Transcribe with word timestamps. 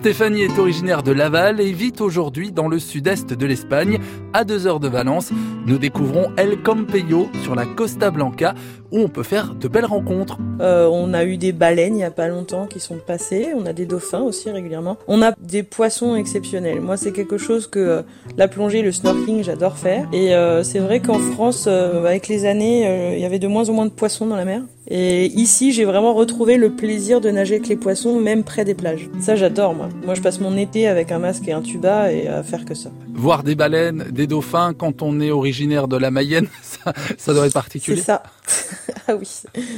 Stéphanie 0.00 0.44
est 0.44 0.58
originaire 0.58 1.02
de 1.02 1.12
Laval 1.12 1.60
et 1.60 1.72
vit 1.72 1.92
aujourd'hui 2.00 2.52
dans 2.52 2.68
le 2.68 2.78
sud-est 2.78 3.34
de 3.34 3.44
l'Espagne, 3.44 3.98
à 4.32 4.44
deux 4.44 4.66
heures 4.66 4.80
de 4.80 4.88
Valence. 4.88 5.30
Nous 5.66 5.76
découvrons 5.76 6.32
El 6.38 6.62
Campello 6.62 7.28
sur 7.42 7.54
la 7.54 7.66
Costa 7.66 8.10
Blanca 8.10 8.54
où 8.92 8.98
on 8.98 9.08
peut 9.08 9.22
faire 9.22 9.54
de 9.54 9.68
belles 9.68 9.84
rencontres. 9.84 10.38
Euh, 10.62 10.88
on 10.90 11.12
a 11.12 11.26
eu 11.26 11.36
des 11.36 11.52
baleines 11.52 11.92
il 11.92 11.98
n'y 11.98 12.04
a 12.04 12.10
pas 12.10 12.28
longtemps 12.28 12.66
qui 12.66 12.80
sont 12.80 12.96
passées, 12.96 13.48
on 13.54 13.66
a 13.66 13.74
des 13.74 13.84
dauphins 13.84 14.22
aussi 14.22 14.50
régulièrement. 14.50 14.96
On 15.06 15.20
a 15.20 15.32
des 15.38 15.62
poissons 15.62 16.16
exceptionnels. 16.16 16.80
Moi, 16.80 16.96
c'est 16.96 17.12
quelque 17.12 17.36
chose 17.36 17.66
que 17.66 17.78
euh, 17.78 18.02
la 18.38 18.48
plongée, 18.48 18.80
le 18.80 18.92
snorkeling, 18.92 19.44
j'adore 19.44 19.76
faire. 19.76 20.08
Et 20.14 20.34
euh, 20.34 20.62
c'est 20.62 20.78
vrai 20.78 21.00
qu'en 21.00 21.18
France, 21.18 21.66
avec 21.66 22.26
les 22.26 22.46
années, 22.46 23.16
il 23.16 23.20
y 23.20 23.26
avait 23.26 23.38
de 23.38 23.48
moins 23.48 23.68
en 23.68 23.74
moins 23.74 23.86
de 23.86 23.90
poissons 23.90 24.24
dans 24.24 24.36
la 24.36 24.46
mer. 24.46 24.62
Et 24.92 25.26
ici, 25.26 25.70
j'ai 25.70 25.84
vraiment 25.84 26.14
retrouvé 26.14 26.56
le 26.56 26.70
plaisir 26.70 27.20
de 27.20 27.30
nager 27.30 27.54
avec 27.54 27.68
les 27.68 27.76
poissons, 27.76 28.18
même 28.18 28.42
près 28.42 28.64
des 28.64 28.74
plages. 28.74 29.08
Ça, 29.20 29.36
j'adore, 29.36 29.72
moi. 29.72 29.88
Moi, 30.04 30.14
je 30.14 30.20
passe 30.20 30.40
mon 30.40 30.56
été 30.56 30.88
avec 30.88 31.12
un 31.12 31.20
masque 31.20 31.46
et 31.46 31.52
un 31.52 31.62
tuba 31.62 32.12
et 32.12 32.26
à 32.26 32.42
faire 32.42 32.64
que 32.64 32.74
ça. 32.74 32.90
Voir 33.14 33.44
des 33.44 33.54
baleines, 33.54 34.06
des 34.10 34.26
dauphins, 34.26 34.74
quand 34.76 35.00
on 35.02 35.20
est 35.20 35.30
originaire 35.30 35.86
de 35.86 35.96
la 35.96 36.10
Mayenne, 36.10 36.48
ça, 36.62 36.92
ça 37.18 37.32
doit 37.32 37.46
être 37.46 37.54
particulier. 37.54 37.98
C'est 37.98 38.02
ça. 38.02 38.24
ah 39.06 39.14
oui, 39.14 39.28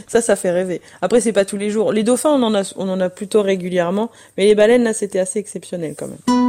ça, 0.07 0.23
ça 0.23 0.35
fait 0.35 0.51
rêver. 0.51 0.81
Après, 1.03 1.21
c'est 1.21 1.33
pas 1.33 1.45
tous 1.45 1.59
les 1.59 1.69
jours. 1.69 1.93
Les 1.93 2.05
dauphins, 2.05 2.31
on 2.31 2.43
en 2.43 2.55
a, 2.55 2.73
on 2.77 2.89
en 2.89 2.99
a 2.99 3.11
plutôt 3.11 3.43
régulièrement, 3.43 4.11
mais 4.39 4.47
les 4.47 4.55
baleines, 4.55 4.85
là, 4.85 4.95
c'était 4.95 5.19
assez 5.19 5.39
exceptionnel 5.39 5.95
quand 5.95 6.07
même. 6.07 6.43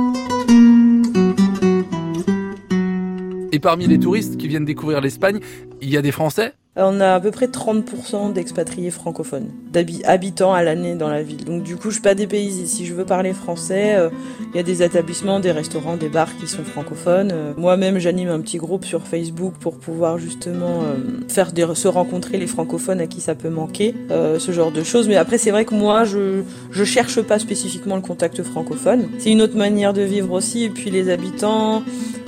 Et 3.52 3.60
parmi 3.60 3.88
les 3.88 4.00
touristes 4.00 4.38
qui 4.38 4.48
viennent 4.48 4.66
découvrir 4.66 5.02
l'Espagne, 5.02 5.42
il 5.82 5.90
y 5.90 5.98
a 5.98 6.02
des 6.02 6.14
Français? 6.14 6.54
On 6.76 7.00
a 7.00 7.14
à 7.14 7.20
peu 7.20 7.30
près 7.30 7.46
30% 7.46 8.34
d'expatriés 8.34 8.90
francophones, 8.90 9.50
d'habitants 9.72 10.54
à 10.54 10.64
l'année 10.64 10.96
dans 10.96 11.08
la 11.08 11.22
ville. 11.22 11.46
Donc 11.46 11.62
du 11.62 11.76
coup, 11.76 11.90
je 11.90 11.96
suis 11.96 12.02
pas 12.02 12.16
dépaysée. 12.16 12.66
Si 12.66 12.86
je 12.88 12.96
veux 12.96 13.06
parler 13.06 13.34
français, 13.34 13.96
euh, 13.96 14.10
il 14.54 14.58
y 14.58 14.60
a 14.60 14.64
des 14.64 14.82
établissements, 14.82 15.40
des 15.40 15.52
restaurants, 15.52 15.98
des 15.98 16.10
bars 16.10 16.36
qui 16.36 16.48
sont 16.48 16.64
francophones. 16.64 17.32
Euh, 17.32 17.54
moi-même, 17.58 18.00
j'anime 18.00 18.30
un 18.30 18.40
petit 18.40 18.58
groupe 18.58 18.86
sur 18.86 19.06
Facebook 19.06 19.54
pour 19.60 19.78
pouvoir 19.78 20.18
justement 20.18 20.82
euh, 20.82 20.96
faire 21.28 21.52
se 21.76 21.88
rencontrer 21.88 22.40
les 22.40 22.48
francophones 22.48 23.02
à 23.02 23.08
qui 23.08 23.22
ça 23.22 23.36
peut 23.36 23.50
manquer, 23.50 23.94
ce 24.10 24.52
genre 24.52 24.72
de 24.72 24.84
choses. 24.84 25.08
Mais 25.08 25.16
après, 25.16 25.38
c'est 25.38 25.52
vrai 25.52 25.66
que 25.66 25.76
moi, 25.76 26.04
je 26.04 26.42
je 26.72 26.84
cherche 26.84 27.22
pas 27.22 27.38
spécifiquement 27.38 27.96
le 27.96 28.02
contact 28.02 28.42
francophone. 28.42 29.10
C'est 29.20 29.32
une 29.32 29.42
autre 29.42 29.56
manière 29.56 29.94
de 29.94 30.02
vivre 30.02 30.32
aussi. 30.32 30.64
Et 30.64 30.70
puis 30.70 30.90
les 30.90 31.10
habitants 31.10 31.84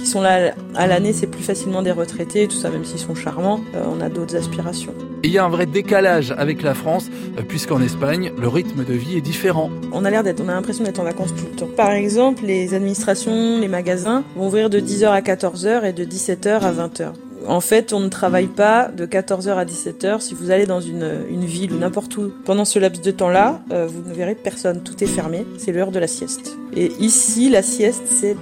qui 0.05 0.11
sont 0.11 0.21
là 0.21 0.53
à 0.75 0.87
l'année, 0.87 1.13
c'est 1.13 1.27
plus 1.27 1.43
facilement 1.43 1.81
des 1.81 1.91
retraités, 1.91 2.47
tout 2.47 2.55
ça, 2.55 2.69
même 2.69 2.85
s'ils 2.85 2.99
sont 2.99 3.15
charmants. 3.15 3.59
on 3.73 3.99
a 3.99 4.09
d'autres 4.09 4.35
aspirations. 4.35 4.93
Et 5.25 5.27
il 5.27 5.33
y 5.33 5.39
a 5.39 5.43
un 5.43 5.49
vrai 5.49 5.65
décalage 5.65 6.35
avec 6.37 6.61
la 6.61 6.75
France, 6.75 7.07
euh, 7.39 7.41
puisqu'en 7.41 7.81
Espagne, 7.81 8.31
le 8.39 8.47
rythme 8.47 8.85
de 8.85 8.93
vie 8.93 9.17
est 9.17 9.21
différent. 9.21 9.71
On 9.91 10.05
a 10.05 10.11
l'air 10.11 10.21
d'être, 10.21 10.39
on 10.39 10.47
a 10.49 10.53
l'impression 10.53 10.83
d'être 10.83 10.99
en 10.99 11.03
vacances 11.03 11.33
tout 11.35 11.45
le 11.51 11.55
temps. 11.57 11.67
Par 11.75 11.89
exemple, 11.89 12.45
les 12.45 12.75
administrations, 12.75 13.59
les 13.59 13.67
magasins 13.67 14.23
vont 14.35 14.45
ouvrir 14.45 14.69
de 14.69 14.79
10h 14.79 15.07
à 15.07 15.21
14h 15.21 15.83
et 15.83 15.93
de 15.93 16.05
17h 16.05 16.59
à 16.59 16.71
20h. 16.71 17.13
En 17.47 17.59
fait, 17.59 17.91
on 17.91 18.01
ne 18.01 18.09
travaille 18.09 18.45
pas 18.45 18.89
de 18.95 19.07
14h 19.07 19.55
à 19.55 19.65
17h. 19.65 20.19
Si 20.19 20.35
vous 20.35 20.51
allez 20.51 20.67
dans 20.67 20.79
une, 20.79 21.25
une 21.27 21.45
ville 21.45 21.73
ou 21.73 21.77
n'importe 21.77 22.15
où 22.17 22.31
pendant 22.43 22.65
ce 22.65 22.77
laps 22.77 23.01
de 23.01 23.09
temps-là, 23.09 23.61
euh, 23.71 23.87
vous 23.87 24.07
ne 24.07 24.13
verrez 24.13 24.35
personne. 24.35 24.83
Tout 24.83 25.03
est 25.03 25.07
fermé. 25.07 25.45
C'est 25.57 25.71
l'heure 25.71 25.91
de 25.91 25.97
la 25.97 26.07
sieste. 26.07 26.55
Et 26.75 26.91
ici, 26.99 27.49
la 27.49 27.61
sieste, 27.61 28.03
c'est 28.09 28.35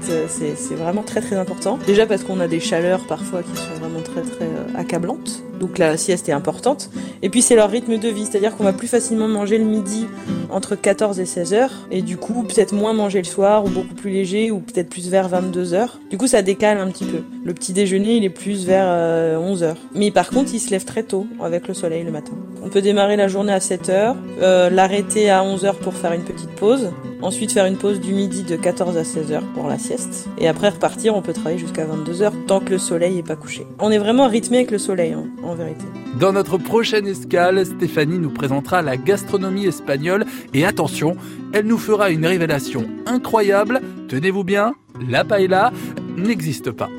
c'est 0.56 0.76
vraiment 0.76 1.04
très 1.04 1.22
très 1.22 1.36
important. 1.36 1.78
Déjà 1.86 2.06
parce 2.06 2.24
qu'on 2.24 2.40
a 2.40 2.48
des 2.48 2.60
chaleurs 2.60 3.06
parfois 3.06 3.44
qui 3.44 3.56
sont 3.56 3.80
vraiment 3.80 4.02
très 4.02 4.22
très 4.22 4.46
euh, 4.46 4.66
accablantes. 4.76 5.44
Donc 5.60 5.78
la 5.78 5.98
sieste 5.98 6.28
est 6.30 6.34
importante. 6.34 6.90
Et 7.22 7.30
puis 7.30 7.42
c'est 7.42 7.56
leur 7.56 7.70
rythme 7.70 7.98
de 7.98 8.10
vie, 8.10 8.26
c'est-à-dire 8.26 8.56
qu'on 8.56 8.64
va 8.64 8.74
plus 8.74 8.88
facilement 8.88 9.28
manger 9.28 9.58
le 9.58 9.66
midi 9.66 10.08
entre 10.50 10.76
14 10.76 11.20
et 11.20 11.26
16 11.26 11.54
heures, 11.54 11.72
et 11.90 12.02
du 12.02 12.18
coup 12.18 12.44
peut-être 12.44 12.74
moins 12.74 12.94
manger 12.94 13.20
le 13.20 13.24
soir, 13.26 13.64
ou 13.66 13.70
beaucoup 13.70 13.94
plus 13.94 14.12
léger, 14.12 14.52
ou 14.52 14.60
peut-être 14.60 14.90
plus 14.90 15.10
vers 15.10 15.30
22 15.30 15.74
heures. 15.74 16.00
Du 16.10 16.18
coup 16.18 16.28
ça 16.28 16.42
décale 16.42 16.80
un 16.80 16.90
petit 16.90 17.06
peu. 17.06 17.20
Le 17.46 17.54
petit 17.54 17.72
déjeuner 17.72 18.18
il 18.18 18.26
est 18.26 18.30
plus 18.30 18.66
vers 18.66 18.88
11 19.40 19.64
euh, 19.64 19.66
heures. 19.68 19.78
Mais 19.96 20.12
par 20.12 20.30
contre 20.32 20.54
il 20.54 20.60
se 20.60 20.72
lève 20.72 20.86
très 20.86 21.04
tôt 21.04 21.28
avec 21.42 21.68
le 21.68 21.74
soleil 21.74 22.04
le 22.04 22.12
matin. 22.12 22.34
On 22.64 22.70
peut 22.70 22.82
démarrer 22.82 23.16
la 23.16 23.28
journée 23.28 23.54
à 23.54 23.60
7 23.60 23.90
heures, 23.90 24.16
euh, 24.42 24.70
l'arrêter 24.70 25.30
à 25.30 25.44
11 25.44 25.66
heures 25.66 25.80
pour 25.80 25.94
faire 25.94 26.14
une 26.14 26.24
petite 26.24 26.52
pause, 26.52 26.92
ensuite 27.24 27.52
faire 27.52 27.66
une 27.66 27.78
pause 27.78 28.00
du 28.00 28.14
midi 28.14 28.44
de 28.44 28.56
14 28.56 28.98
à 28.98 29.04
16 29.04 29.32
heures 29.32 29.48
pour 29.54 29.68
la 29.68 29.78
sieste, 29.78 30.28
et 30.38 30.48
après 30.48 30.70
repartir 30.70 31.16
on 31.16 31.22
peut 31.22 31.34
travailler 31.34 31.58
jusqu'à 31.58 31.86
22 31.86 32.22
heures 32.22 32.34
tant 32.48 32.60
que 32.60 32.72
le 32.72 32.78
soleil 32.78 33.20
est 33.20 33.28
pas 33.28 33.36
couché. 33.36 33.66
On 33.80 33.92
est 33.92 33.98
vraiment 33.98 34.28
rythmé 34.28 34.58
avec 34.58 34.72
le 34.72 34.78
soleil. 34.78 35.14
Hein 35.14 35.26
vérité. 35.56 35.86
Dans 36.20 36.34
notre 36.34 36.58
prochaine 36.58 37.08
escale, 37.08 37.66
Stéphanie 37.66 38.20
nous 38.20 38.30
présentera 38.30 38.82
la 38.82 38.98
gastronomie 38.98 39.66
espagnole 39.66 40.26
et 40.54 40.66
attention, 40.66 41.16
elle 41.54 41.66
nous 41.66 41.78
fera 41.78 42.10
une 42.10 42.26
révélation 42.26 42.86
incroyable. 43.06 43.82
Tenez-vous 44.10 44.44
bien, 44.44 44.74
la 45.08 45.24
paella 45.24 45.72
n'existe 46.18 46.72
pas. 46.72 46.90